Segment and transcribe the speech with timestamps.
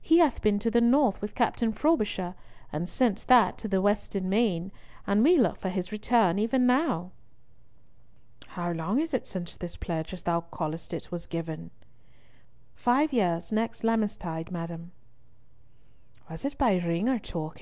[0.00, 2.34] He hath been to the North with Captain Frobisher,
[2.72, 4.72] and since that to the Western Main,
[5.06, 7.10] and we look for his return even now."
[8.46, 11.70] "How long is it since this pledge, as thou callest it, was given?"
[12.74, 14.92] "Five years next Lammas tide, madam."
[16.30, 17.52] "Was it by ring or token?"